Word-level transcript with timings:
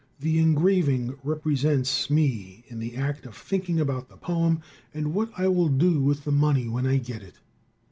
The 0.19 0.39
engraving 0.39 1.13
represents 1.23 2.09
me 2.09 2.63
in 2.67 2.79
the 2.79 2.95
act 2.95 3.27
of 3.27 3.37
thinking 3.37 3.79
about 3.79 4.09
the 4.09 4.17
poem, 4.17 4.61
and 4.95 5.13
what 5.13 5.29
I 5.37 5.47
will 5.47 5.69
do 5.69 5.99
with 6.01 6.23
the 6.23 6.31
money 6.31 6.67
when 6.67 6.87
I 6.87 6.97
get 6.97 7.21
it. 7.21 7.35